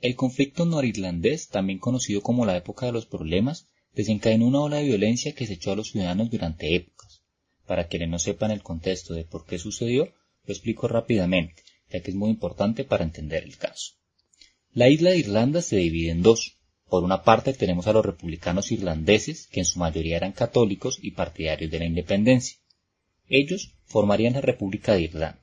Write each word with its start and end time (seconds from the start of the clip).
El 0.00 0.16
conflicto 0.16 0.64
norirlandés, 0.64 1.48
también 1.48 1.78
conocido 1.78 2.22
como 2.22 2.46
la 2.46 2.56
época 2.56 2.86
de 2.86 2.92
los 2.92 3.04
problemas, 3.04 3.66
desencadenó 3.94 4.46
una 4.46 4.60
ola 4.60 4.76
de 4.76 4.84
violencia 4.84 5.34
que 5.34 5.46
se 5.46 5.54
echó 5.54 5.72
a 5.72 5.76
los 5.76 5.90
ciudadanos 5.90 6.30
durante 6.30 6.74
épocas. 6.74 7.22
Para 7.66 7.86
quienes 7.86 8.08
no 8.08 8.18
sepan 8.18 8.50
el 8.50 8.62
contexto 8.62 9.12
de 9.12 9.24
por 9.24 9.44
qué 9.44 9.58
sucedió, 9.58 10.12
lo 10.46 10.54
explico 10.54 10.88
rápidamente, 10.88 11.62
ya 11.90 12.00
que 12.00 12.10
es 12.10 12.16
muy 12.16 12.30
importante 12.30 12.84
para 12.84 13.04
entender 13.04 13.44
el 13.44 13.58
caso. 13.58 13.92
La 14.72 14.88
isla 14.88 15.10
de 15.10 15.18
Irlanda 15.18 15.60
se 15.60 15.76
divide 15.76 16.10
en 16.10 16.22
dos. 16.22 16.56
Por 16.88 17.04
una 17.04 17.22
parte 17.22 17.52
tenemos 17.52 17.86
a 17.86 17.92
los 17.92 18.06
republicanos 18.06 18.72
irlandeses, 18.72 19.48
que 19.48 19.60
en 19.60 19.66
su 19.66 19.78
mayoría 19.78 20.16
eran 20.16 20.32
católicos 20.32 20.98
y 21.02 21.10
partidarios 21.10 21.70
de 21.70 21.78
la 21.78 21.84
independencia. 21.84 22.56
Ellos 23.28 23.74
formarían 23.84 24.32
la 24.32 24.40
República 24.40 24.94
de 24.94 25.02
Irlanda. 25.02 25.40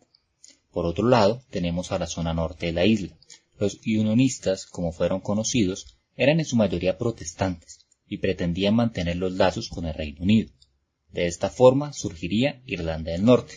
Por 0.72 0.86
otro 0.86 1.08
lado, 1.08 1.44
tenemos 1.50 1.92
a 1.92 2.00
la 2.00 2.08
zona 2.08 2.34
norte 2.34 2.68
de 2.68 2.72
la 2.72 2.86
isla. 2.86 3.16
Los 3.60 3.80
unionistas, 3.86 4.66
como 4.66 4.92
fueron 4.92 5.20
conocidos, 5.20 5.98
eran 6.16 6.40
en 6.40 6.46
su 6.46 6.56
mayoría 6.56 6.98
protestantes 6.98 7.86
y 8.08 8.18
pretendían 8.18 8.76
mantener 8.76 9.18
los 9.18 9.34
lazos 9.34 9.70
con 9.70 9.86
el 9.86 9.94
Reino 9.94 10.22
Unido. 10.22 10.52
De 11.12 11.28
esta 11.28 11.50
forma 11.50 11.94
surgiría 11.94 12.62
Irlanda 12.66 13.12
del 13.12 13.26
Norte. 13.26 13.56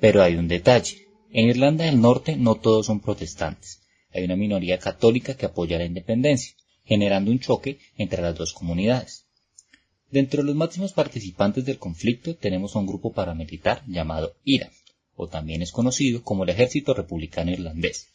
Pero 0.00 0.22
hay 0.22 0.36
un 0.36 0.48
detalle. 0.48 1.08
En 1.30 1.48
Irlanda 1.48 1.84
del 1.84 2.00
Norte 2.00 2.36
no 2.36 2.54
todos 2.56 2.86
son 2.86 3.00
protestantes. 3.00 3.80
Hay 4.12 4.24
una 4.24 4.36
minoría 4.36 4.78
católica 4.78 5.36
que 5.36 5.46
apoya 5.46 5.78
la 5.78 5.84
independencia, 5.84 6.54
generando 6.84 7.30
un 7.30 7.40
choque 7.40 7.78
entre 7.96 8.22
las 8.22 8.36
dos 8.36 8.52
comunidades. 8.52 9.26
Dentro 10.10 10.42
de 10.42 10.46
los 10.46 10.54
máximos 10.54 10.92
participantes 10.92 11.64
del 11.64 11.78
conflicto 11.78 12.36
tenemos 12.36 12.76
a 12.76 12.78
un 12.78 12.86
grupo 12.86 13.12
paramilitar 13.12 13.82
llamado 13.88 14.36
IRA, 14.44 14.70
o 15.16 15.26
también 15.26 15.62
es 15.62 15.72
conocido 15.72 16.22
como 16.22 16.44
el 16.44 16.50
Ejército 16.50 16.94
Republicano 16.94 17.50
Irlandés. 17.50 18.14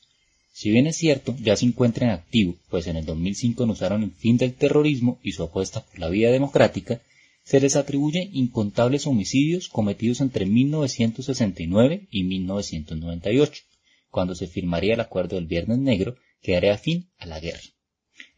Si 0.59 0.71
bien 0.71 0.87
es 0.87 0.97
cierto, 0.97 1.37
ya 1.41 1.55
se 1.55 1.65
encuentra 1.65 2.05
en 2.05 2.11
activo, 2.11 2.57
pues 2.69 2.85
en 2.87 2.97
el 2.97 3.05
2005 3.05 3.63
anunciaron 3.63 4.03
el 4.03 4.11
fin 4.11 4.35
del 4.35 4.55
terrorismo 4.55 5.17
y 5.23 5.31
su 5.31 5.43
apuesta 5.43 5.85
por 5.85 5.99
la 5.99 6.09
vía 6.09 6.31
democrática, 6.31 7.01
se 7.45 7.61
les 7.61 7.77
atribuye 7.77 8.29
incontables 8.33 9.07
homicidios 9.07 9.69
cometidos 9.69 10.19
entre 10.19 10.45
1969 10.45 12.09
y 12.11 12.23
1998, 12.25 13.63
cuando 14.11 14.35
se 14.35 14.47
firmaría 14.47 14.95
el 14.95 14.99
acuerdo 14.99 15.37
del 15.37 15.47
Viernes 15.47 15.77
Negro 15.77 16.17
que 16.41 16.51
daría 16.51 16.77
fin 16.77 17.09
a 17.19 17.25
la 17.25 17.39
guerra. 17.39 17.63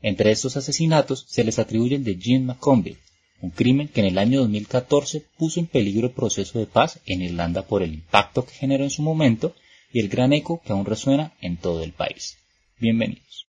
Entre 0.04 0.30
estos 0.30 0.58
asesinatos 0.58 1.26
se 1.28 1.44
les 1.44 1.58
atribuye 1.58 1.96
el 1.96 2.04
de 2.04 2.18
Jean 2.18 2.46
McConville, 2.46 3.00
un 3.42 3.50
crimen 3.50 3.88
que 3.88 4.02
en 4.02 4.06
el 4.06 4.20
año 4.20 4.42
2014 4.42 5.26
puso 5.40 5.60
en 5.60 5.66
peligro 5.66 6.06
el 6.06 6.14
proceso 6.14 6.60
de 6.60 6.68
paz 6.68 7.00
en 7.08 7.24
Irlanda 7.24 7.64
por 7.64 7.82
el 7.82 7.96
impacto 7.96 8.46
que 8.46 8.54
generó 8.54 8.84
en 8.84 8.92
su 8.92 9.02
momento 9.02 9.56
y 9.94 10.00
el 10.00 10.10
gran 10.10 10.34
eco 10.34 10.62
que 10.62 10.74
aún 10.74 10.86
resuena 10.86 11.34
en 11.42 11.58
todo 11.58 11.84
el 11.84 11.92
país. 11.92 12.38
Bienvenidos. 12.80 13.48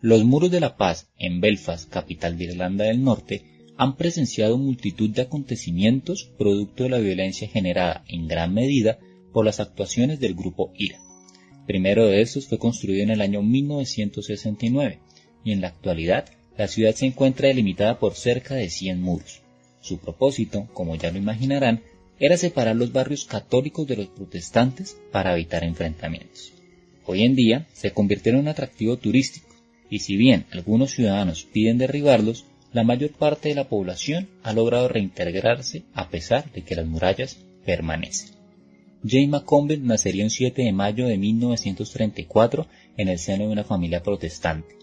Los 0.00 0.24
muros 0.24 0.50
de 0.50 0.60
la 0.60 0.76
paz 0.76 1.08
en 1.18 1.40
Belfast, 1.40 1.90
capital 1.90 2.38
de 2.38 2.44
Irlanda 2.44 2.84
del 2.84 3.02
Norte, 3.02 3.72
han 3.76 3.96
presenciado 3.96 4.56
multitud 4.56 5.10
de 5.10 5.22
acontecimientos 5.22 6.30
producto 6.38 6.84
de 6.84 6.90
la 6.90 6.98
violencia 6.98 7.48
generada 7.48 8.04
en 8.06 8.28
gran 8.28 8.54
medida 8.54 8.98
por 9.36 9.44
las 9.44 9.60
actuaciones 9.60 10.18
del 10.18 10.34
grupo 10.34 10.72
IRA. 10.78 10.98
Primero 11.66 12.06
de 12.06 12.22
estos 12.22 12.46
fue 12.46 12.56
construido 12.56 13.02
en 13.02 13.10
el 13.10 13.20
año 13.20 13.42
1969 13.42 14.98
y 15.44 15.52
en 15.52 15.60
la 15.60 15.68
actualidad 15.68 16.24
la 16.56 16.68
ciudad 16.68 16.94
se 16.94 17.04
encuentra 17.04 17.48
delimitada 17.48 17.98
por 17.98 18.14
cerca 18.14 18.54
de 18.54 18.70
100 18.70 18.98
muros. 18.98 19.42
Su 19.82 19.98
propósito, 19.98 20.66
como 20.72 20.96
ya 20.96 21.12
lo 21.12 21.18
imaginarán, 21.18 21.82
era 22.18 22.38
separar 22.38 22.76
los 22.76 22.92
barrios 22.92 23.26
católicos 23.26 23.86
de 23.86 23.98
los 23.98 24.06
protestantes 24.06 24.96
para 25.12 25.34
evitar 25.34 25.64
enfrentamientos. 25.64 26.54
Hoy 27.04 27.24
en 27.24 27.36
día 27.36 27.66
se 27.74 27.90
convirtió 27.90 28.32
en 28.32 28.38
un 28.38 28.48
atractivo 28.48 28.96
turístico 28.96 29.54
y 29.90 29.98
si 29.98 30.16
bien 30.16 30.46
algunos 30.50 30.92
ciudadanos 30.92 31.44
piden 31.44 31.76
derribarlos, 31.76 32.46
la 32.72 32.84
mayor 32.84 33.10
parte 33.10 33.50
de 33.50 33.54
la 33.54 33.68
población 33.68 34.30
ha 34.42 34.54
logrado 34.54 34.88
reintegrarse 34.88 35.82
a 35.92 36.08
pesar 36.08 36.50
de 36.52 36.62
que 36.62 36.74
las 36.74 36.86
murallas 36.86 37.36
permanecen. 37.66 38.35
Jane 39.04 39.28
McConville 39.28 39.84
nacería 39.84 40.24
el 40.24 40.30
7 40.30 40.62
de 40.62 40.72
mayo 40.72 41.06
de 41.06 41.18
1934 41.18 42.66
en 42.96 43.08
el 43.08 43.18
seno 43.18 43.46
de 43.46 43.52
una 43.52 43.64
familia 43.64 44.02
protestante. 44.02 44.76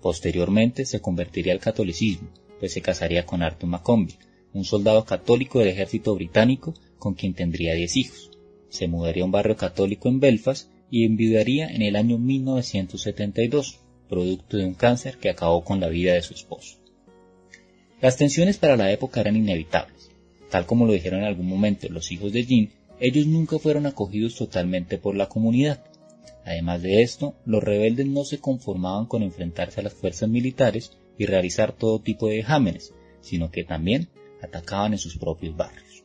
Posteriormente 0.00 0.84
se 0.84 1.00
convertiría 1.00 1.52
al 1.52 1.60
catolicismo, 1.60 2.28
pues 2.58 2.72
se 2.72 2.80
casaría 2.80 3.26
con 3.26 3.42
Arthur 3.42 3.68
McConville, 3.68 4.18
un 4.52 4.64
soldado 4.64 5.04
católico 5.04 5.58
del 5.58 5.68
ejército 5.68 6.14
británico 6.14 6.74
con 6.98 7.14
quien 7.14 7.34
tendría 7.34 7.74
10 7.74 7.96
hijos. 7.96 8.30
Se 8.68 8.88
mudaría 8.88 9.22
a 9.22 9.26
un 9.26 9.32
barrio 9.32 9.56
católico 9.56 10.08
en 10.08 10.20
Belfast 10.20 10.70
y 10.90 11.04
enviudaría 11.04 11.68
en 11.68 11.82
el 11.82 11.96
año 11.96 12.18
1972, 12.18 13.80
producto 14.08 14.56
de 14.56 14.64
un 14.64 14.74
cáncer 14.74 15.18
que 15.18 15.30
acabó 15.30 15.62
con 15.62 15.80
la 15.80 15.88
vida 15.88 16.14
de 16.14 16.22
su 16.22 16.34
esposo. 16.34 16.78
Las 18.00 18.16
tensiones 18.16 18.56
para 18.56 18.76
la 18.76 18.90
época 18.90 19.20
eran 19.20 19.36
inevitables. 19.36 20.10
Tal 20.50 20.64
como 20.64 20.86
lo 20.86 20.92
dijeron 20.92 21.20
en 21.20 21.26
algún 21.26 21.46
momento 21.46 21.88
los 21.90 22.10
hijos 22.10 22.32
de 22.32 22.44
Jean, 22.44 22.70
ellos 23.00 23.26
nunca 23.26 23.58
fueron 23.58 23.86
acogidos 23.86 24.34
totalmente 24.34 24.98
por 24.98 25.14
la 25.14 25.28
comunidad. 25.28 25.84
Además 26.44 26.82
de 26.82 27.02
esto, 27.02 27.34
los 27.44 27.62
rebeldes 27.62 28.06
no 28.06 28.24
se 28.24 28.38
conformaban 28.38 29.06
con 29.06 29.22
enfrentarse 29.22 29.80
a 29.80 29.84
las 29.84 29.94
fuerzas 29.94 30.28
militares 30.28 30.92
y 31.18 31.26
realizar 31.26 31.72
todo 31.72 32.00
tipo 32.00 32.28
de 32.28 32.36
vejámenes, 32.36 32.94
sino 33.20 33.50
que 33.50 33.64
también 33.64 34.08
atacaban 34.42 34.92
en 34.92 34.98
sus 34.98 35.18
propios 35.18 35.56
barrios. 35.56 36.04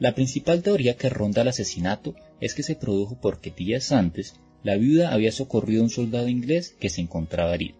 La 0.00 0.14
principal 0.14 0.62
teoría 0.62 0.96
que 0.96 1.08
ronda 1.08 1.42
el 1.42 1.48
asesinato 1.48 2.14
es 2.40 2.54
que 2.54 2.62
se 2.62 2.74
produjo 2.74 3.18
porque 3.20 3.50
días 3.50 3.92
antes 3.92 4.34
la 4.64 4.76
viuda 4.76 5.12
había 5.12 5.30
socorrido 5.30 5.82
a 5.82 5.84
un 5.84 5.90
soldado 5.90 6.28
inglés 6.28 6.74
que 6.80 6.90
se 6.90 7.00
encontraba 7.00 7.54
herido. 7.54 7.76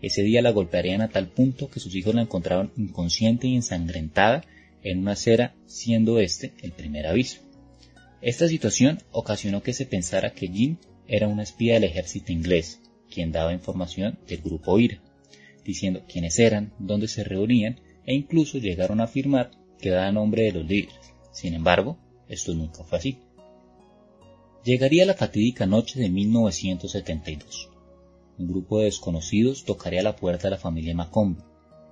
Ese 0.00 0.22
día 0.22 0.40
la 0.42 0.50
golpearían 0.50 1.02
a 1.02 1.08
tal 1.08 1.28
punto 1.28 1.68
que 1.68 1.78
sus 1.78 1.94
hijos 1.94 2.14
la 2.14 2.22
encontraron 2.22 2.72
inconsciente 2.76 3.46
y 3.46 3.54
ensangrentada 3.54 4.44
en 4.82 5.00
una 5.00 5.12
acera, 5.12 5.54
siendo 5.66 6.18
este 6.18 6.52
el 6.62 6.72
primer 6.72 7.06
aviso. 7.06 7.40
Esta 8.22 8.46
situación 8.46 9.00
ocasionó 9.10 9.64
que 9.64 9.72
se 9.72 9.84
pensara 9.84 10.32
que 10.32 10.46
Jean 10.46 10.78
era 11.08 11.26
una 11.26 11.42
espía 11.42 11.74
del 11.74 11.82
ejército 11.82 12.30
inglés, 12.30 12.80
quien 13.12 13.32
daba 13.32 13.52
información 13.52 14.20
del 14.28 14.42
grupo 14.42 14.78
IRA, 14.78 15.02
diciendo 15.64 16.04
quiénes 16.08 16.38
eran, 16.38 16.72
dónde 16.78 17.08
se 17.08 17.24
reunían 17.24 17.80
e 18.06 18.14
incluso 18.14 18.58
llegaron 18.58 19.00
a 19.00 19.04
afirmar 19.04 19.50
que 19.80 19.90
daba 19.90 20.12
nombre 20.12 20.44
de 20.44 20.52
los 20.52 20.64
líderes. 20.64 21.12
Sin 21.32 21.54
embargo, 21.54 21.98
esto 22.28 22.54
nunca 22.54 22.84
fue 22.84 22.98
así. 22.98 23.18
Llegaría 24.64 25.04
la 25.04 25.14
fatídica 25.14 25.66
noche 25.66 25.98
de 25.98 26.08
1972. 26.08 27.70
Un 28.38 28.46
grupo 28.46 28.78
de 28.78 28.84
desconocidos 28.84 29.64
tocaría 29.64 30.04
la 30.04 30.14
puerta 30.14 30.44
de 30.44 30.52
la 30.52 30.58
familia 30.58 30.94
Macombi. 30.94 31.42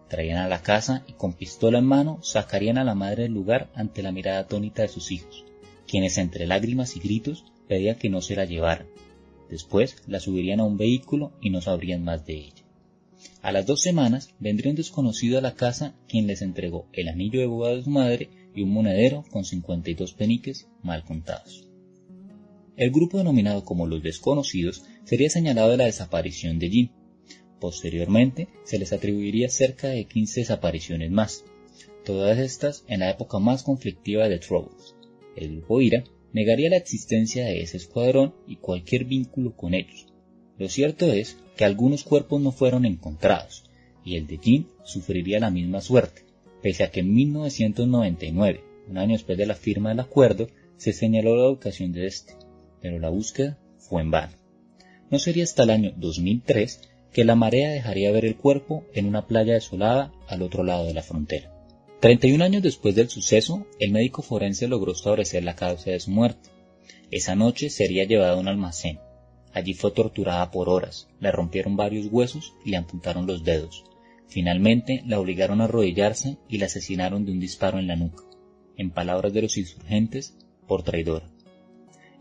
Traían 0.08 0.38
a 0.38 0.48
la 0.48 0.62
casa 0.62 1.02
y 1.08 1.14
con 1.14 1.32
pistola 1.32 1.80
en 1.80 1.86
mano 1.86 2.20
sacarían 2.22 2.78
a 2.78 2.84
la 2.84 2.94
madre 2.94 3.24
del 3.24 3.32
lugar 3.32 3.68
ante 3.74 4.04
la 4.04 4.12
mirada 4.12 4.38
atónita 4.38 4.82
de 4.82 4.88
sus 4.88 5.10
hijos 5.10 5.49
quienes 5.90 6.18
entre 6.18 6.46
lágrimas 6.46 6.94
y 6.94 7.00
gritos 7.00 7.44
pedían 7.66 7.96
que 7.96 8.10
no 8.10 8.22
se 8.22 8.36
la 8.36 8.44
llevaran. 8.44 8.86
Después 9.48 9.96
la 10.06 10.20
subirían 10.20 10.60
a 10.60 10.64
un 10.64 10.76
vehículo 10.76 11.32
y 11.42 11.50
no 11.50 11.60
sabrían 11.60 12.04
más 12.04 12.24
de 12.24 12.34
ella. 12.34 12.64
A 13.42 13.50
las 13.50 13.66
dos 13.66 13.82
semanas 13.82 14.32
vendría 14.38 14.70
un 14.70 14.76
desconocido 14.76 15.38
a 15.38 15.40
la 15.40 15.56
casa 15.56 15.96
quien 16.08 16.28
les 16.28 16.42
entregó 16.42 16.86
el 16.92 17.08
anillo 17.08 17.40
de 17.40 17.46
boda 17.46 17.74
de 17.74 17.82
su 17.82 17.90
madre 17.90 18.30
y 18.54 18.62
un 18.62 18.70
monedero 18.70 19.24
con 19.32 19.44
52 19.44 20.12
peniques 20.12 20.68
mal 20.84 21.04
contados. 21.04 21.66
El 22.76 22.92
grupo 22.92 23.18
denominado 23.18 23.64
como 23.64 23.88
los 23.88 24.00
desconocidos 24.00 24.84
sería 25.04 25.28
señalado 25.28 25.70
de 25.70 25.76
la 25.76 25.84
desaparición 25.86 26.60
de 26.60 26.70
Jim. 26.70 26.88
Posteriormente 27.58 28.48
se 28.64 28.78
les 28.78 28.92
atribuiría 28.92 29.48
cerca 29.48 29.88
de 29.88 30.04
15 30.04 30.40
desapariciones 30.40 31.10
más, 31.10 31.44
todas 32.04 32.38
estas 32.38 32.84
en 32.86 33.00
la 33.00 33.10
época 33.10 33.40
más 33.40 33.64
conflictiva 33.64 34.28
de 34.28 34.38
Troubles, 34.38 34.94
el 35.40 35.56
grupo 35.56 35.80
IRA 35.80 36.04
negaría 36.32 36.70
la 36.70 36.76
existencia 36.76 37.44
de 37.44 37.62
ese 37.62 37.76
escuadrón 37.76 38.34
y 38.46 38.56
cualquier 38.56 39.04
vínculo 39.04 39.56
con 39.56 39.74
ellos. 39.74 40.06
Lo 40.58 40.68
cierto 40.68 41.12
es 41.12 41.38
que 41.56 41.64
algunos 41.64 42.04
cuerpos 42.04 42.40
no 42.40 42.52
fueron 42.52 42.84
encontrados, 42.84 43.64
y 44.04 44.16
el 44.16 44.26
de 44.26 44.38
Jean 44.38 44.66
sufriría 44.84 45.40
la 45.40 45.50
misma 45.50 45.80
suerte, 45.80 46.24
pese 46.62 46.84
a 46.84 46.90
que 46.90 47.00
en 47.00 47.12
1999, 47.12 48.64
un 48.88 48.98
año 48.98 49.12
después 49.12 49.38
de 49.38 49.46
la 49.46 49.54
firma 49.54 49.90
del 49.90 50.00
acuerdo, 50.00 50.48
se 50.76 50.92
señaló 50.92 51.36
la 51.36 51.48
ubicación 51.48 51.92
de 51.92 52.06
este, 52.06 52.34
pero 52.80 52.98
la 52.98 53.10
búsqueda 53.10 53.58
fue 53.78 54.02
en 54.02 54.10
vano. 54.10 54.32
No 55.10 55.18
sería 55.18 55.44
hasta 55.44 55.64
el 55.64 55.70
año 55.70 55.92
2003 55.96 56.80
que 57.12 57.24
la 57.24 57.34
marea 57.34 57.70
dejaría 57.70 58.12
ver 58.12 58.24
el 58.24 58.36
cuerpo 58.36 58.84
en 58.94 59.06
una 59.06 59.26
playa 59.26 59.54
desolada 59.54 60.12
al 60.28 60.42
otro 60.42 60.62
lado 60.62 60.86
de 60.86 60.94
la 60.94 61.02
frontera. 61.02 61.52
31 62.00 62.42
años 62.42 62.62
después 62.62 62.94
del 62.94 63.10
suceso, 63.10 63.66
el 63.78 63.92
médico 63.92 64.22
forense 64.22 64.66
logró 64.66 64.92
establecer 64.92 65.44
la 65.44 65.54
causa 65.54 65.90
de 65.90 66.00
su 66.00 66.10
muerte. 66.10 66.48
Esa 67.10 67.34
noche 67.34 67.68
sería 67.68 68.04
llevado 68.04 68.38
a 68.38 68.40
un 68.40 68.48
almacén. 68.48 68.98
Allí 69.52 69.74
fue 69.74 69.90
torturada 69.90 70.50
por 70.50 70.70
horas, 70.70 71.08
le 71.20 71.30
rompieron 71.30 71.76
varios 71.76 72.06
huesos 72.10 72.54
y 72.64 72.70
le 72.70 72.78
amputaron 72.78 73.26
los 73.26 73.44
dedos. 73.44 73.84
Finalmente 74.28 75.02
la 75.06 75.20
obligaron 75.20 75.60
a 75.60 75.64
arrodillarse 75.64 76.38
y 76.48 76.56
la 76.56 76.66
asesinaron 76.66 77.26
de 77.26 77.32
un 77.32 77.40
disparo 77.40 77.78
en 77.78 77.88
la 77.88 77.96
nuca, 77.96 78.24
en 78.78 78.92
palabras 78.92 79.34
de 79.34 79.42
los 79.42 79.58
insurgentes, 79.58 80.38
por 80.66 80.82
traidora. 80.82 81.28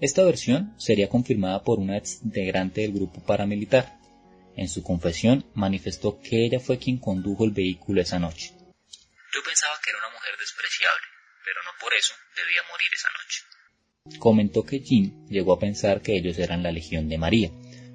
Esta 0.01 0.25
versión 0.25 0.73
sería 0.75 1.07
confirmada 1.07 1.63
por 1.63 1.79
una 1.79 1.97
ex 1.97 2.21
integrante 2.21 2.81
del 2.81 2.91
grupo 2.91 3.21
paramilitar. 3.21 3.97
En 4.57 4.67
su 4.67 4.83
confesión 4.83 5.45
manifestó 5.53 6.19
que 6.19 6.45
ella 6.45 6.59
fue 6.59 6.79
quien 6.79 6.97
condujo 6.97 7.45
el 7.45 7.51
vehículo 7.51 8.01
esa 8.01 8.19
noche 8.19 8.59
que 9.83 9.89
era 9.89 9.99
una 9.99 10.15
mujer 10.15 10.33
pero 11.45 11.61
no 11.63 11.71
por 11.79 11.94
eso 11.94 12.13
debía 12.35 12.61
morir 12.71 12.89
esa 12.94 13.07
noche. 13.17 14.19
Comentó 14.19 14.63
que 14.63 14.79
Jean 14.79 15.27
llegó 15.27 15.53
a 15.53 15.59
pensar 15.59 16.01
que 16.01 16.15
ellos 16.15 16.38
eran 16.38 16.63
la 16.63 16.71
Legión 16.71 17.09
de 17.09 17.17
María, 17.17 17.50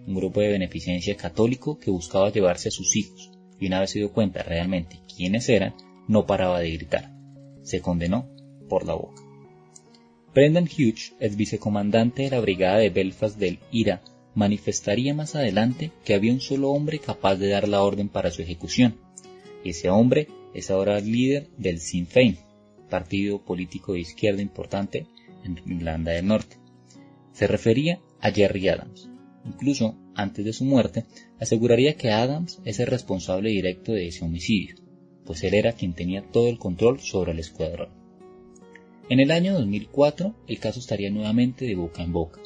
un 0.06 0.14
grupo 0.14 0.40
de 0.40 0.48
beneficencia 0.48 1.16
católico 1.16 1.78
que 1.78 1.90
buscaba 1.90 2.30
llevarse 2.30 2.68
a 2.68 2.72
sus 2.72 2.96
hijos, 2.96 3.30
y 3.60 3.66
una 3.66 3.80
vez 3.80 3.90
se 3.90 3.98
dio 3.98 4.12
cuenta 4.12 4.42
realmente 4.42 5.00
quiénes 5.14 5.48
eran, 5.48 5.74
no 6.08 6.26
paraba 6.26 6.60
de 6.60 6.72
gritar. 6.72 7.10
Se 7.62 7.80
condenó 7.80 8.28
por 8.68 8.86
la 8.86 8.94
boca. 8.94 9.22
Brendan 10.34 10.64
Hughes, 10.64 11.14
el 11.20 11.36
vicecomandante 11.36 12.24
de 12.24 12.30
la 12.30 12.40
brigada 12.40 12.78
de 12.78 12.90
Belfast 12.90 13.38
del 13.38 13.60
IRA, 13.70 14.02
manifestaría 14.34 15.14
más 15.14 15.36
adelante 15.36 15.92
que 16.04 16.14
había 16.14 16.32
un 16.32 16.40
solo 16.40 16.70
hombre 16.70 16.98
capaz 16.98 17.36
de 17.36 17.48
dar 17.48 17.68
la 17.68 17.82
orden 17.82 18.08
para 18.08 18.32
su 18.32 18.42
ejecución. 18.42 18.98
Ese 19.64 19.90
hombre 19.90 20.28
es 20.52 20.70
ahora 20.70 20.98
el 20.98 21.10
líder 21.10 21.48
del 21.56 21.80
Sinn 21.80 22.06
Féin, 22.06 22.36
partido 22.88 23.44
político 23.44 23.92
de 23.92 24.00
izquierda 24.00 24.42
importante 24.42 25.06
en 25.44 25.60
Irlanda 25.66 26.12
del 26.12 26.26
Norte. 26.26 26.56
Se 27.32 27.46
refería 27.46 28.00
a 28.20 28.30
Jerry 28.30 28.68
Adams. 28.68 29.10
Incluso, 29.44 29.96
antes 30.14 30.44
de 30.44 30.52
su 30.52 30.64
muerte, 30.64 31.04
aseguraría 31.38 31.96
que 31.96 32.10
Adams 32.10 32.60
es 32.64 32.80
el 32.80 32.86
responsable 32.86 33.50
directo 33.50 33.92
de 33.92 34.06
ese 34.06 34.24
homicidio, 34.24 34.76
pues 35.24 35.42
él 35.44 35.54
era 35.54 35.72
quien 35.72 35.92
tenía 35.92 36.22
todo 36.22 36.48
el 36.48 36.58
control 36.58 37.00
sobre 37.00 37.32
el 37.32 37.38
escuadrón. 37.38 37.90
En 39.10 39.20
el 39.20 39.30
año 39.30 39.52
2004 39.52 40.34
el 40.46 40.58
caso 40.58 40.80
estaría 40.80 41.10
nuevamente 41.10 41.66
de 41.66 41.74
boca 41.74 42.02
en 42.02 42.12
boca. 42.12 42.40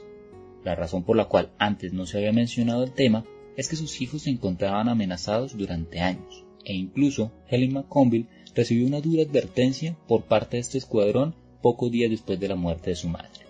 La 0.64 0.75
razón 0.75 1.05
por 1.05 1.17
la 1.17 1.26
cual 1.26 1.52
antes 1.58 1.93
no 1.93 2.05
se 2.05 2.19
había 2.19 2.32
mencionado 2.32 2.82
el 2.82 2.93
tema 2.93 3.25
es 3.56 3.69
que 3.69 3.76
sus 3.76 4.00
hijos 4.00 4.23
se 4.23 4.31
encontraban 4.31 4.88
amenazados 4.88 5.56
durante 5.56 6.00
años, 6.00 6.44
e 6.64 6.75
incluso 6.75 7.32
Helen 7.49 7.75
McConville 7.75 8.29
recibió 8.59 8.89
una 8.89 9.01
dura 9.01 9.23
advertencia 9.23 9.97
por 10.09 10.25
parte 10.25 10.57
de 10.57 10.63
este 10.63 10.79
escuadrón 10.79 11.33
pocos 11.63 11.93
días 11.93 12.11
después 12.11 12.41
de 12.41 12.49
la 12.49 12.57
muerte 12.57 12.91
de 12.91 12.97
su 12.97 13.09
madre. 13.09 13.47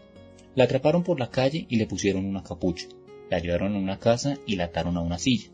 La 0.55 0.65
atraparon 0.65 1.03
por 1.03 1.19
la 1.19 1.31
calle 1.31 1.65
y 1.71 1.77
le 1.77 1.87
pusieron 1.87 2.27
una 2.27 2.43
capucha, 2.43 2.89
la 3.31 3.39
llevaron 3.39 3.75
a 3.75 3.79
una 3.79 3.99
casa 3.99 4.37
y 4.47 4.57
la 4.57 4.65
ataron 4.65 4.99
a 4.99 5.01
una 5.01 5.19
silla. 5.19 5.49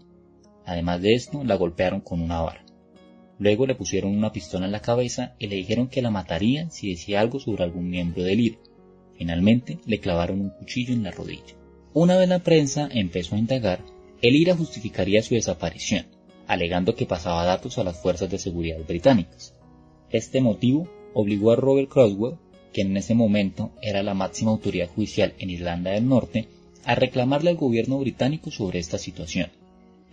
Además 0.67 1.03
de 1.03 1.15
esto, 1.15 1.45
la 1.45 1.55
golpearon 1.55 2.01
con 2.01 2.21
una 2.21 2.41
vara. 2.41 2.65
Luego 3.39 3.69
le 3.69 3.77
pusieron 3.77 4.17
una 4.17 4.33
pistola 4.33 4.67
en 4.67 4.73
la 4.73 4.83
cabeza 4.83 5.37
y 5.39 5.47
le 5.47 5.55
dijeron 5.55 5.87
que 5.87 6.03
la 6.03 6.11
matarían 6.11 6.73
si 6.73 6.91
decía 6.91 7.21
algo 7.21 7.39
sobre 7.39 7.63
algún 7.63 7.89
miembro 7.89 8.25
del 8.25 8.41
IRA. 8.41 8.59
Finalmente 9.17 9.79
le 9.87 10.01
clavaron 10.01 10.41
un 10.41 10.51
cuchillo 10.51 10.93
en 10.95 11.05
la 11.05 11.13
rodilla. 11.13 11.55
Una 11.93 12.17
vez 12.17 12.29
la 12.29 12.41
prensa 12.41 12.89
empezó 12.91 13.37
a 13.37 13.39
indagar, 13.39 13.85
el 14.21 14.35
IRA 14.35 14.57
justificaría 14.57 15.23
su 15.23 15.37
desaparición, 15.37 16.07
alegando 16.47 16.95
que 16.95 17.07
pasaba 17.07 17.45
datos 17.45 17.79
a 17.79 17.85
las 17.85 18.01
fuerzas 18.01 18.31
de 18.31 18.39
seguridad 18.39 18.79
británicas. 18.87 19.55
Este 20.11 20.41
motivo 20.41 20.89
obligó 21.13 21.53
a 21.53 21.57
Robert 21.57 21.89
Croswell, 21.89 22.37
quien 22.73 22.89
en 22.89 22.97
ese 22.99 23.15
momento 23.15 23.71
era 23.83 24.03
la 24.03 24.15
máxima 24.15 24.51
autoridad 24.51 24.89
judicial 24.89 25.35
en 25.39 25.51
Irlanda 25.51 25.93
del 25.93 26.09
Norte, 26.09 26.49
a 26.85 26.95
reclamarle 26.95 27.51
al 27.51 27.57
gobierno 27.57 27.99
británico 27.99 28.51
sobre 28.51 28.79
esta 28.79 28.99
situación 28.99 29.51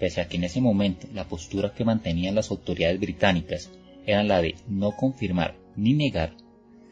pese 0.01 0.19
a 0.19 0.27
que 0.27 0.37
en 0.37 0.45
ese 0.45 0.61
momento 0.61 1.07
la 1.13 1.25
postura 1.25 1.75
que 1.75 1.85
mantenían 1.85 2.33
las 2.33 2.49
autoridades 2.49 2.99
británicas 2.99 3.69
era 4.07 4.23
la 4.23 4.41
de 4.41 4.55
no 4.67 4.95
confirmar 4.95 5.53
ni 5.75 5.93
negar, 5.93 6.33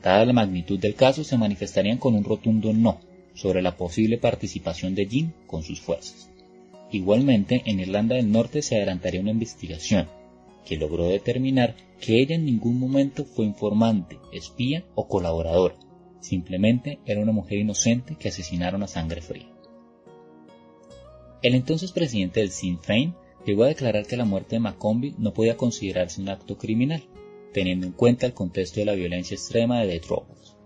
dada 0.03 0.25
la 0.25 0.33
magnitud 0.33 0.77
del 0.77 0.93
caso 0.93 1.23
se 1.23 1.35
manifestarían 1.35 1.97
con 1.97 2.13
un 2.13 2.23
rotundo 2.23 2.71
no 2.71 2.99
sobre 3.33 3.63
la 3.63 3.75
posible 3.75 4.19
participación 4.19 4.93
de 4.93 5.07
Jean 5.07 5.33
con 5.47 5.63
sus 5.63 5.81
fuerzas. 5.81 6.28
Igualmente, 6.91 7.61
en 7.65 7.79
Irlanda 7.79 8.15
del 8.15 8.31
Norte 8.31 8.61
se 8.61 8.75
adelantaría 8.75 9.21
una 9.21 9.31
investigación 9.31 10.07
que 10.65 10.77
logró 10.77 11.07
determinar 11.07 11.75
que 11.99 12.21
ella 12.21 12.35
en 12.35 12.45
ningún 12.45 12.79
momento 12.79 13.25
fue 13.25 13.45
informante, 13.45 14.17
espía 14.31 14.85
o 14.95 15.07
colaboradora, 15.07 15.75
simplemente 16.19 16.99
era 17.05 17.21
una 17.21 17.31
mujer 17.31 17.59
inocente 17.59 18.15
que 18.15 18.29
asesinaron 18.29 18.83
a 18.83 18.87
sangre 18.87 19.21
fría. 19.21 19.47
El 21.41 21.55
entonces 21.55 21.91
presidente 21.91 22.41
del 22.41 22.51
Sinn 22.51 22.79
Féin 22.79 23.15
llegó 23.45 23.63
a 23.63 23.69
declarar 23.69 24.05
que 24.05 24.17
la 24.17 24.25
muerte 24.25 24.55
de 24.55 24.59
Macombi 24.59 25.15
no 25.17 25.33
podía 25.33 25.57
considerarse 25.57 26.21
un 26.21 26.29
acto 26.29 26.57
criminal, 26.57 27.03
teniendo 27.53 27.87
en 27.87 27.93
cuenta 27.93 28.25
el 28.25 28.33
contexto 28.33 28.79
de 28.79 28.85
la 28.85 28.93
violencia 28.93 29.35
extrema 29.35 29.81
de 29.81 29.87
The 29.87 29.99
Troubles. 30.01 30.57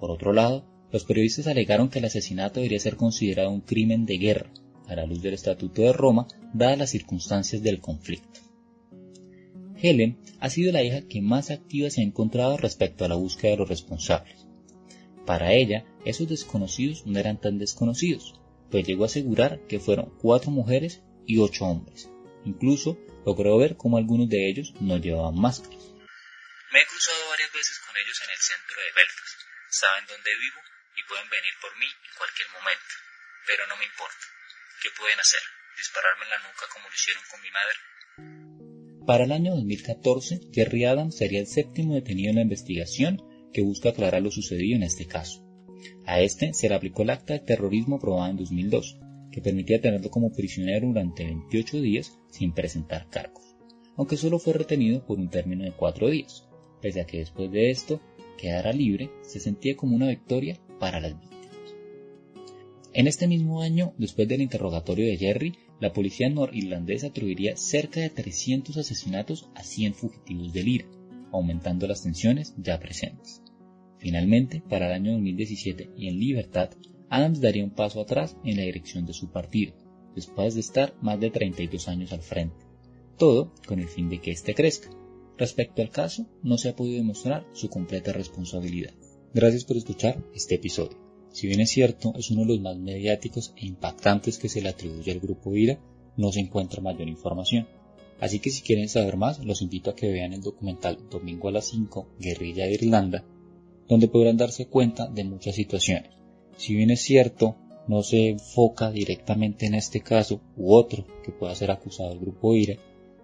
Por 0.00 0.10
otro 0.10 0.32
lado, 0.32 0.64
los 0.90 1.04
periodistas 1.04 1.46
alegaron 1.46 1.90
que 1.90 1.98
el 1.98 2.06
asesinato 2.06 2.60
debería 2.60 2.80
ser 2.80 2.96
considerado 2.96 3.50
un 3.50 3.60
crimen 3.60 4.06
de 4.06 4.18
guerra, 4.18 4.50
a 4.88 4.94
la 4.94 5.06
luz 5.06 5.22
del 5.22 5.34
Estatuto 5.34 5.82
de 5.82 5.92
Roma, 5.92 6.26
dadas 6.52 6.78
las 6.78 6.90
circunstancias 6.90 7.62
del 7.62 7.80
conflicto. 7.80 8.40
Helen 9.76 10.18
ha 10.40 10.50
sido 10.50 10.72
la 10.72 10.82
hija 10.82 11.06
que 11.08 11.20
más 11.20 11.50
activa 11.50 11.90
se 11.90 12.00
ha 12.00 12.04
encontrado 12.04 12.56
respecto 12.56 13.04
a 13.04 13.08
la 13.08 13.16
búsqueda 13.16 13.52
de 13.52 13.56
los 13.58 13.68
responsables. 13.68 14.46
Para 15.26 15.52
ella, 15.52 15.84
esos 16.04 16.28
desconocidos 16.28 17.06
no 17.06 17.18
eran 17.18 17.40
tan 17.40 17.58
desconocidos, 17.58 18.34
pues 18.70 18.86
llegó 18.86 19.04
a 19.04 19.06
asegurar 19.06 19.60
que 19.66 19.80
fueron 19.80 20.16
cuatro 20.20 20.50
mujeres 20.50 21.02
y 21.26 21.38
ocho 21.38 21.64
hombres. 21.64 22.10
Incluso 22.44 22.98
logró 23.24 23.56
ver 23.56 23.76
cómo 23.76 23.96
algunos 23.96 24.28
de 24.28 24.48
ellos 24.50 24.74
no 24.80 24.98
llevaban 24.98 25.40
máscaras. 25.40 25.82
Me 26.72 26.80
he 26.80 26.86
cruzado 26.86 27.30
varias 27.30 27.52
veces 27.52 27.80
con 27.86 27.96
ellos 27.96 28.20
en 28.24 28.30
el 28.30 28.40
centro 28.40 28.76
de 28.76 28.90
Belfast. 29.00 29.38
Saben 29.70 30.04
dónde 30.08 30.30
vivo 30.36 30.60
y 30.96 31.00
pueden 31.08 31.28
venir 31.30 31.54
por 31.60 31.72
mí 31.78 31.86
en 31.86 32.14
cualquier 32.18 32.48
momento. 32.52 32.94
Pero 33.46 33.66
no 33.68 33.76
me 33.76 33.84
importa. 33.84 34.33
¿Qué 34.82 34.88
pueden 34.98 35.18
hacer? 35.18 35.40
¿Dispararme 35.76 36.24
en 36.24 36.30
la 36.30 36.38
nuca 36.38 36.64
como 36.72 36.88
lo 36.88 36.94
hicieron 36.94 37.22
con 37.30 37.40
mi 37.42 37.50
madre? 37.50 37.76
Para 39.06 39.24
el 39.24 39.32
año 39.32 39.54
2014, 39.54 40.40
Jerry 40.52 40.84
Adams 40.84 41.16
sería 41.16 41.40
el 41.40 41.46
séptimo 41.46 41.94
detenido 41.94 42.30
en 42.30 42.36
la 42.36 42.42
investigación 42.42 43.22
que 43.52 43.62
busca 43.62 43.90
aclarar 43.90 44.22
lo 44.22 44.30
sucedido 44.30 44.76
en 44.76 44.82
este 44.82 45.06
caso. 45.06 45.44
A 46.06 46.20
este 46.20 46.54
se 46.54 46.68
le 46.68 46.74
aplicó 46.74 47.02
el 47.02 47.10
acta 47.10 47.34
de 47.34 47.40
terrorismo 47.40 47.96
aprobada 47.96 48.30
en 48.30 48.36
2002, 48.36 48.98
que 49.30 49.42
permitía 49.42 49.80
tenerlo 49.80 50.10
como 50.10 50.32
prisionero 50.32 50.86
durante 50.86 51.24
28 51.24 51.80
días 51.80 52.18
sin 52.30 52.52
presentar 52.54 53.08
cargos, 53.10 53.56
aunque 53.96 54.16
solo 54.16 54.38
fue 54.38 54.52
retenido 54.52 55.04
por 55.04 55.18
un 55.18 55.28
término 55.28 55.64
de 55.64 55.72
cuatro 55.72 56.08
días, 56.08 56.48
pese 56.80 57.00
a 57.00 57.06
que 57.06 57.18
después 57.18 57.50
de 57.50 57.70
esto 57.70 58.00
quedara 58.38 58.72
libre, 58.72 59.10
se 59.22 59.40
sentía 59.40 59.76
como 59.76 59.96
una 59.96 60.08
victoria 60.08 60.58
para 60.78 61.00
las 61.00 61.18
víctimas. 61.18 61.43
En 62.96 63.08
este 63.08 63.26
mismo 63.26 63.60
año, 63.60 63.92
después 63.98 64.28
del 64.28 64.40
interrogatorio 64.40 65.06
de 65.06 65.16
Jerry, 65.16 65.56
la 65.80 65.92
policía 65.92 66.30
norirlandesa 66.30 67.08
atribuiría 67.08 67.56
cerca 67.56 67.98
de 67.98 68.08
300 68.08 68.76
asesinatos 68.76 69.48
a 69.56 69.64
100 69.64 69.94
fugitivos 69.94 70.52
del 70.52 70.68
IRA, 70.68 70.86
aumentando 71.32 71.88
las 71.88 72.04
tensiones 72.04 72.54
ya 72.56 72.78
presentes. 72.78 73.42
Finalmente, 73.98 74.62
para 74.68 74.86
el 74.86 74.92
año 74.92 75.12
2017 75.14 75.90
y 75.96 76.06
en 76.06 76.20
libertad, 76.20 76.70
Adams 77.10 77.40
daría 77.40 77.64
un 77.64 77.70
paso 77.70 78.00
atrás 78.00 78.36
en 78.44 78.58
la 78.58 78.62
dirección 78.62 79.06
de 79.06 79.12
su 79.12 79.32
partido, 79.32 79.74
después 80.14 80.54
de 80.54 80.60
estar 80.60 80.94
más 81.02 81.18
de 81.18 81.30
32 81.30 81.88
años 81.88 82.12
al 82.12 82.22
frente, 82.22 82.64
todo 83.18 83.52
con 83.66 83.80
el 83.80 83.88
fin 83.88 84.08
de 84.08 84.20
que 84.20 84.30
éste 84.30 84.54
crezca. 84.54 84.90
Respecto 85.36 85.82
al 85.82 85.90
caso, 85.90 86.28
no 86.44 86.58
se 86.58 86.68
ha 86.68 86.76
podido 86.76 86.98
demostrar 86.98 87.44
su 87.54 87.68
completa 87.68 88.12
responsabilidad. 88.12 88.94
Gracias 89.34 89.64
por 89.64 89.76
escuchar 89.76 90.22
este 90.32 90.54
episodio. 90.54 91.03
Si 91.34 91.48
bien 91.48 91.60
es 91.60 91.70
cierto, 91.70 92.14
es 92.16 92.30
uno 92.30 92.42
de 92.42 92.46
los 92.46 92.60
más 92.60 92.76
mediáticos 92.76 93.54
e 93.56 93.66
impactantes 93.66 94.38
que 94.38 94.48
se 94.48 94.62
le 94.62 94.68
atribuye 94.68 95.10
al 95.10 95.18
grupo 95.18 95.56
IRA, 95.56 95.80
no 96.16 96.30
se 96.30 96.38
encuentra 96.38 96.80
mayor 96.80 97.08
información. 97.08 97.66
Así 98.20 98.38
que 98.38 98.50
si 98.50 98.62
quieren 98.62 98.88
saber 98.88 99.16
más, 99.16 99.44
los 99.44 99.60
invito 99.60 99.90
a 99.90 99.96
que 99.96 100.12
vean 100.12 100.32
el 100.32 100.42
documental 100.42 100.96
Domingo 101.10 101.48
a 101.48 101.50
las 101.50 101.64
5, 101.64 102.06
Guerrilla 102.20 102.66
de 102.66 102.74
Irlanda, 102.74 103.24
donde 103.88 104.06
podrán 104.06 104.36
darse 104.36 104.66
cuenta 104.66 105.08
de 105.08 105.24
muchas 105.24 105.56
situaciones. 105.56 106.12
Si 106.56 106.76
bien 106.76 106.92
es 106.92 107.00
cierto, 107.00 107.56
no 107.88 108.04
se 108.04 108.28
enfoca 108.28 108.92
directamente 108.92 109.66
en 109.66 109.74
este 109.74 110.02
caso 110.02 110.40
u 110.56 110.72
otro 110.72 111.04
que 111.24 111.32
pueda 111.32 111.56
ser 111.56 111.72
acusado 111.72 112.12
el 112.12 112.20
grupo 112.20 112.54
IRE, 112.54 112.78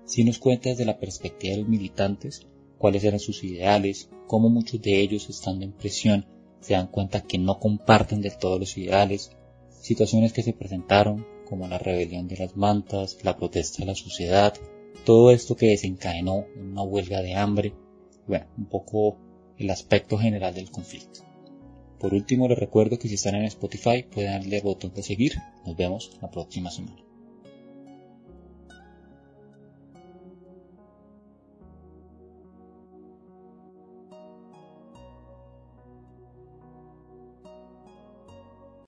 si 0.04 0.24
nos 0.24 0.40
cuenta 0.40 0.70
desde 0.70 0.84
la 0.84 0.98
perspectiva 0.98 1.54
de 1.54 1.60
los 1.60 1.68
militantes 1.68 2.44
cuáles 2.76 3.04
eran 3.04 3.20
sus 3.20 3.44
ideales, 3.44 4.10
cómo 4.26 4.48
muchos 4.48 4.82
de 4.82 5.00
ellos 5.00 5.30
estando 5.30 5.64
en 5.64 5.70
prisión 5.70 6.26
se 6.60 6.74
dan 6.74 6.88
cuenta 6.88 7.22
que 7.22 7.38
no 7.38 7.58
comparten 7.58 8.20
de 8.20 8.30
todos 8.30 8.58
los 8.58 8.76
ideales, 8.76 9.32
situaciones 9.80 10.32
que 10.32 10.42
se 10.42 10.52
presentaron 10.52 11.26
como 11.48 11.66
la 11.66 11.78
rebelión 11.78 12.28
de 12.28 12.36
las 12.36 12.56
mantas, 12.56 13.18
la 13.22 13.36
protesta 13.36 13.82
de 13.82 13.86
la 13.86 13.94
sociedad, 13.94 14.54
todo 15.04 15.30
esto 15.30 15.56
que 15.56 15.66
desencadenó 15.66 16.44
una 16.56 16.82
huelga 16.82 17.22
de 17.22 17.34
hambre, 17.34 17.74
bueno, 18.26 18.46
un 18.56 18.66
poco 18.66 19.16
el 19.58 19.70
aspecto 19.70 20.18
general 20.18 20.54
del 20.54 20.70
conflicto. 20.70 21.20
Por 21.98 22.14
último, 22.14 22.48
les 22.48 22.58
recuerdo 22.58 22.98
que 22.98 23.08
si 23.08 23.14
están 23.14 23.34
en 23.34 23.44
Spotify 23.44 24.02
pueden 24.02 24.32
darle 24.32 24.56
al 24.56 24.62
botón 24.62 24.92
de 24.94 25.02
seguir. 25.02 25.34
Nos 25.66 25.76
vemos 25.76 26.16
la 26.22 26.30
próxima 26.30 26.70
semana. 26.70 27.09